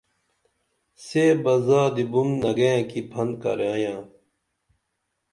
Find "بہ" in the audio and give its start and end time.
1.43-1.53